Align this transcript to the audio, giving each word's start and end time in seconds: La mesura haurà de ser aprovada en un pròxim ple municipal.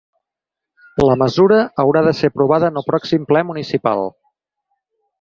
La 1.09 1.17
mesura 1.23 1.59
haurà 1.85 2.03
de 2.09 2.15
ser 2.21 2.31
aprovada 2.33 2.73
en 2.75 2.83
un 2.83 2.89
pròxim 2.91 3.31
ple 3.33 3.47
municipal. 3.53 4.07